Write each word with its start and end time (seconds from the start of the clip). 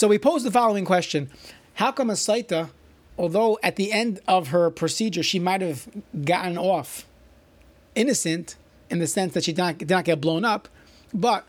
So 0.00 0.08
we 0.08 0.18
pose 0.18 0.44
the 0.44 0.50
following 0.50 0.86
question: 0.86 1.28
How 1.74 1.92
come 1.92 2.08
a 2.08 2.16
although 3.18 3.58
at 3.62 3.76
the 3.76 3.92
end 3.92 4.18
of 4.26 4.48
her 4.48 4.70
procedure 4.70 5.22
she 5.22 5.38
might 5.38 5.60
have 5.60 5.86
gotten 6.24 6.56
off 6.56 7.04
innocent 7.94 8.56
in 8.88 8.98
the 8.98 9.06
sense 9.06 9.34
that 9.34 9.44
she 9.44 9.52
did 9.52 9.58
not, 9.58 9.76
did 9.76 9.90
not 9.90 10.06
get 10.06 10.18
blown 10.18 10.42
up, 10.42 10.68
but 11.12 11.44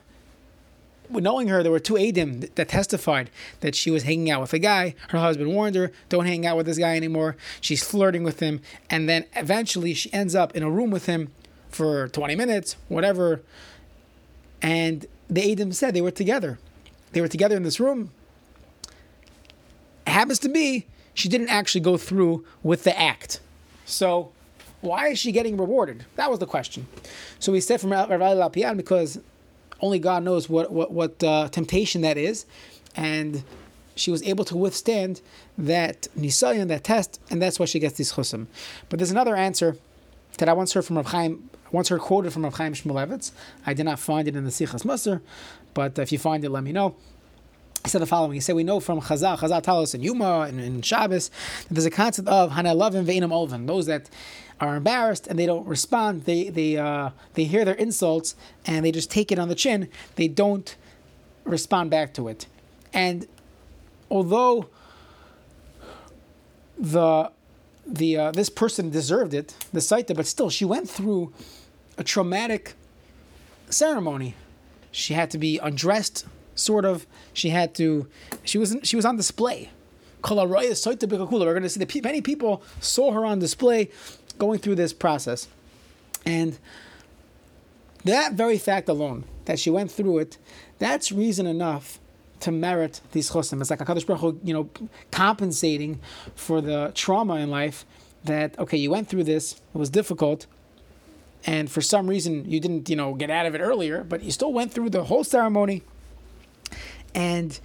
knowing 1.10 1.48
her, 1.48 1.64
there 1.64 1.72
were 1.72 1.80
two 1.80 1.94
Adim 1.94 2.54
that 2.56 2.68
testified 2.68 3.30
that 3.62 3.74
she 3.74 3.90
was 3.90 4.04
hanging 4.04 4.30
out 4.30 4.42
with 4.42 4.52
a 4.52 4.60
guy. 4.60 4.96
Her 5.12 5.20
husband 5.20 5.54
warned 5.54 5.78
her, 5.78 5.94
don't 6.10 6.26
hang 6.26 6.46
out 6.46 6.58
with 6.58 6.66
this 6.66 6.78
guy 6.78 6.98
anymore. 6.98 7.38
She's 7.62 7.82
flirting 7.82 8.24
with 8.24 8.42
him. 8.42 8.60
And 8.90 9.08
then 9.08 9.28
eventually 9.34 9.94
she 9.94 10.12
ends 10.12 10.36
up 10.36 10.54
in 10.58 10.62
a 10.62 10.70
room 10.70 10.92
with 10.92 11.06
him 11.06 11.32
for 11.70 12.10
20 12.10 12.36
minutes, 12.36 12.76
whatever. 12.90 13.44
And 14.62 15.06
the 15.30 15.56
Adim 15.56 15.74
said 15.74 15.94
they 15.94 16.02
were 16.02 16.12
together. 16.12 16.60
They 17.14 17.22
were 17.22 17.30
together 17.30 17.56
in 17.56 17.64
this 17.64 17.80
room. 17.80 18.12
Happens 20.12 20.40
to 20.40 20.50
be 20.50 20.86
she 21.14 21.30
didn't 21.30 21.50
actually 21.50 21.82
go 21.82 21.98
through 21.98 22.46
with 22.64 22.84
the 22.84 22.98
act. 23.00 23.40
So 23.86 24.32
why 24.82 25.08
is 25.08 25.20
she 25.20 25.32
getting 25.32 25.58
rewarded? 25.58 26.06
That 26.16 26.30
was 26.30 26.40
the 26.40 26.46
question. 26.46 26.88
So 27.40 27.52
we 27.52 27.62
said 27.62 27.80
from 27.80 27.92
Rav 27.92 28.10
Lopian 28.10 28.78
because 28.78 29.20
only 29.80 30.00
God 30.00 30.24
knows 30.24 30.50
what 30.50 30.72
what 30.72 30.92
what 30.92 31.24
uh, 31.24 31.48
temptation 31.50 32.02
that 32.02 32.18
is, 32.18 32.46
and 32.96 33.44
she 33.96 34.12
was 34.12 34.22
able 34.24 34.46
to 34.46 34.58
withstand 34.58 35.22
that 35.58 36.08
nisayon, 36.18 36.68
that 36.68 36.84
test, 36.84 37.20
and 37.30 37.42
that's 37.42 37.60
why 37.60 37.66
she 37.66 37.80
gets 37.80 37.96
these 37.96 38.14
chusim. 38.14 38.48
But 38.90 39.00
there's 39.00 39.12
another 39.12 39.36
answer 39.36 39.78
that 40.38 40.50
I 40.50 40.54
once 40.54 40.74
heard 40.74 40.86
from 40.86 40.98
Rav 40.98 41.08
Chaim, 41.08 41.50
once 41.72 41.90
heard 41.90 42.02
quoted 42.02 42.34
from 42.34 42.44
Rav 42.44 42.56
Chaim 42.56 42.74
Shmulevitz. 42.74 43.32
I 43.66 43.74
did 43.74 43.86
not 43.86 44.00
find 44.00 44.28
it 44.28 44.36
in 44.36 44.44
the 44.44 44.52
Sichas 44.52 44.84
Musar, 44.84 45.22
but 45.74 45.98
if 46.00 46.12
you 46.12 46.20
find 46.20 46.44
it, 46.44 46.50
let 46.50 46.64
me 46.64 46.72
know. 46.72 46.96
He 47.84 47.90
said 47.90 48.02
the 48.02 48.06
following. 48.06 48.34
He 48.34 48.40
said, 48.40 48.56
We 48.56 48.64
know 48.64 48.80
from 48.80 49.02
Chazal, 49.02 49.38
Chazal 49.40 49.64
tells 49.64 49.90
us 49.90 49.94
in 49.96 50.02
Yuma 50.02 50.42
and 50.42 50.60
in 50.60 50.82
Shabbos, 50.82 51.30
that 51.68 51.74
there's 51.74 51.86
a 51.86 51.92
concept 51.92 52.28
of 52.28 52.52
Hanalavim 52.52 53.06
Veinam 53.06 53.32
Olvin, 53.32 53.66
those 53.66 53.88
that 53.88 54.10
are 54.62 54.76
embarrassed 54.76 55.26
and 55.28 55.40
they 55.40 55.48
don't 55.48 55.68
respond. 55.68 56.26
They 56.26 56.50
they 56.50 56.78
uh, 56.78 57.10
they 57.34 57.46
hear 57.46 57.66
their 57.66 57.74
insults 57.76 58.36
and 58.66 58.86
they 58.86 58.92
just 58.92 59.10
take 59.10 59.32
it 59.32 59.40
on 59.40 59.50
the 59.50 59.56
chin. 59.56 59.90
They 60.16 60.28
don't 60.28 60.76
respond 61.44 61.90
back 61.90 62.14
to 62.14 62.28
it. 62.28 62.46
And 62.94 63.28
although 64.10 64.70
the 66.78 67.32
the 67.88 68.18
uh, 68.18 68.32
this 68.32 68.50
person 68.50 68.92
deserved 68.92 69.34
it, 69.34 69.56
the 69.74 69.80
saita, 69.80 70.16
but 70.16 70.28
still 70.28 70.52
she 70.52 70.64
went 70.64 70.88
through 70.88 71.34
a 71.98 72.04
traumatic 72.04 72.76
ceremony. 73.70 74.36
She 74.92 75.14
had 75.14 75.32
to 75.32 75.38
be 75.38 75.58
undressed, 75.58 76.26
sort 76.62 76.86
of. 76.86 77.06
She 77.34 77.50
had 77.50 77.74
to. 77.76 78.08
She 78.44 78.58
was 78.58 78.78
she 78.84 78.96
was 78.96 79.06
on 79.06 79.18
display. 79.18 79.70
We're 80.24 80.36
going 80.36 80.78
to 81.64 81.70
see 81.70 81.80
that 81.80 82.04
many 82.04 82.22
people 82.22 82.62
saw 82.80 83.12
her 83.12 83.26
on 83.26 83.40
display 83.40 83.90
going 84.38 84.60
through 84.60 84.76
this 84.76 84.94
process. 84.94 85.48
And 86.26 86.60
that 88.04 88.34
very 88.34 88.60
fact 88.60 88.88
alone, 88.88 89.24
that 89.46 89.60
she 89.60 89.72
went 89.72 89.92
through 89.92 90.20
it, 90.20 90.38
that's 90.78 91.12
reason 91.12 91.48
enough 91.48 92.00
to 92.42 92.52
merit 92.52 93.02
these 93.12 93.32
chosim. 93.32 93.62
It's 93.62 93.70
like 93.70 93.80
HaKadosh 93.80 94.06
Baruch 94.06 94.22
Hu, 94.22 94.40
you 94.44 94.54
know, 94.54 94.70
compensating 95.12 96.00
for 96.36 96.62
the 96.62 96.92
trauma 96.94 97.36
in 97.36 97.50
life 97.50 97.86
that, 98.24 98.58
okay, 98.60 98.78
you 98.78 98.92
went 98.92 99.08
through 99.08 99.24
this, 99.24 99.54
it 99.54 99.78
was 99.78 99.90
difficult, 99.90 100.46
and 101.46 101.72
for 101.72 101.82
some 101.82 102.08
reason 102.08 102.50
you 102.50 102.60
didn't, 102.60 102.90
you 102.90 102.96
know, 102.96 103.14
get 103.14 103.30
out 103.30 103.46
of 103.46 103.56
it 103.56 103.62
earlier, 103.62 104.04
but 104.04 104.24
you 104.24 104.32
still 104.32 104.54
went 104.54 104.72
through 104.72 104.90
the 104.90 105.06
whole 105.06 105.24
ceremony, 105.24 105.84
and 107.14 107.60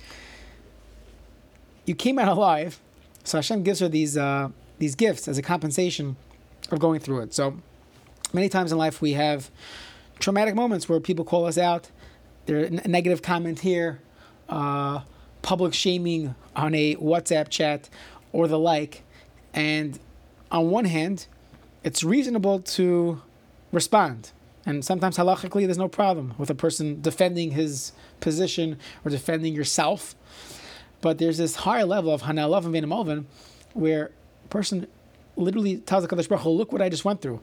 you 1.84 1.94
came 1.94 2.18
out 2.18 2.28
alive. 2.28 2.80
So 3.24 3.38
Hashem 3.38 3.62
gives 3.62 3.80
her 3.80 3.88
these 3.88 4.16
uh, 4.16 4.50
these 4.78 4.94
gifts 4.94 5.28
as 5.28 5.38
a 5.38 5.42
compensation 5.42 6.16
of 6.70 6.78
going 6.78 7.00
through 7.00 7.20
it. 7.20 7.34
So 7.34 7.58
many 8.32 8.48
times 8.48 8.72
in 8.72 8.78
life 8.78 9.00
we 9.00 9.12
have 9.12 9.50
traumatic 10.18 10.54
moments 10.54 10.88
where 10.88 11.00
people 11.00 11.24
call 11.24 11.46
us 11.46 11.58
out. 11.58 11.90
There 12.46 12.58
a 12.58 12.70
negative 12.70 13.22
comment 13.22 13.60
here, 13.60 14.00
uh, 14.48 15.00
public 15.42 15.74
shaming 15.74 16.34
on 16.54 16.74
a 16.74 16.94
WhatsApp 16.96 17.48
chat 17.48 17.88
or 18.32 18.46
the 18.46 18.58
like. 18.58 19.02
And 19.52 19.98
on 20.50 20.70
one 20.70 20.84
hand, 20.84 21.26
it's 21.82 22.04
reasonable 22.04 22.60
to 22.60 23.20
respond. 23.72 24.30
And 24.66 24.84
sometimes 24.84 25.16
halachically, 25.16 25.64
there's 25.64 25.78
no 25.78 25.88
problem 25.88 26.34
with 26.36 26.50
a 26.50 26.54
person 26.54 27.00
defending 27.00 27.52
his 27.52 27.92
position 28.20 28.78
or 29.04 29.10
defending 29.10 29.54
yourself. 29.54 30.16
But 31.00 31.18
there's 31.18 31.38
this 31.38 31.56
higher 31.56 31.84
level 31.84 32.12
of 32.12 32.22
hanalav 32.22 32.64
and 32.64 32.88
Malvin 32.88 33.26
where 33.74 34.10
a 34.44 34.48
person 34.48 34.88
literally 35.36 35.76
tells 35.78 36.02
the 36.06 36.14
Kadosh 36.14 36.28
Baruch 36.28 36.44
look 36.46 36.72
what 36.72 36.82
I 36.82 36.88
just 36.88 37.04
went 37.04 37.22
through. 37.22 37.40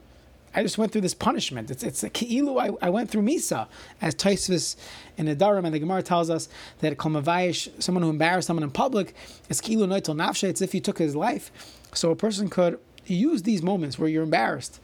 I 0.56 0.62
just 0.62 0.78
went 0.78 0.92
through 0.92 1.00
this 1.00 1.14
punishment. 1.14 1.70
It's 1.70 1.82
it's 1.82 2.04
a 2.04 2.10
keilu. 2.10 2.60
I, 2.60 2.86
I 2.86 2.90
went 2.90 3.10
through 3.10 3.22
misa, 3.22 3.66
as 4.00 4.14
Taisvis 4.14 4.76
in 5.16 5.26
the 5.26 5.34
Darim 5.34 5.64
and 5.64 5.74
the 5.74 5.80
Gemara 5.80 6.02
tells 6.02 6.30
us 6.30 6.48
that 6.78 6.96
kalmavayish, 6.96 7.82
someone 7.82 8.04
who 8.04 8.10
embarrassed 8.10 8.46
someone 8.46 8.62
in 8.62 8.70
public, 8.70 9.14
is 9.48 9.60
keilu 9.60 9.88
noitel 9.88 10.14
nafshe. 10.14 10.44
It's 10.44 10.62
if 10.62 10.72
you 10.72 10.80
took 10.80 10.98
his 10.98 11.16
life. 11.16 11.50
So 11.92 12.10
a 12.12 12.16
person 12.16 12.48
could 12.50 12.78
use 13.06 13.42
these 13.42 13.62
moments 13.62 13.98
where 13.98 14.08
you're 14.08 14.22
embarrassed 14.22 14.80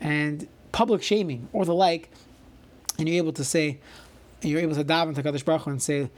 and 0.00 0.46
public 0.72 1.02
shaming 1.02 1.48
or 1.52 1.64
the 1.64 1.74
like, 1.74 2.10
and 2.98 3.08
you're 3.08 3.18
able 3.18 3.32
to 3.32 3.44
say, 3.44 3.78
you're 4.42 4.60
able 4.60 4.74
to 4.74 4.84
daven 4.84 5.14
to 5.14 5.22
Kadosh 5.22 5.44
Baruch 5.44 5.62
Hu 5.62 5.70
and 5.70 5.82
say, 5.82 6.10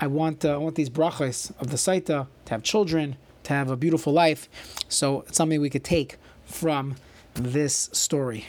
I 0.00 0.06
want 0.06 0.44
uh, 0.44 0.54
I 0.54 0.56
want 0.56 0.76
these 0.76 0.90
brachas 0.90 1.52
of 1.60 1.70
the 1.70 1.76
saita 1.76 2.26
to 2.44 2.50
have 2.50 2.62
children 2.62 3.16
to 3.44 3.52
have 3.52 3.70
a 3.70 3.76
beautiful 3.76 4.12
life. 4.12 4.48
So 4.88 5.22
it's 5.28 5.36
something 5.36 5.60
we 5.60 5.70
could 5.70 5.84
take 5.84 6.16
from 6.44 6.96
this 7.34 7.90
story. 7.92 8.46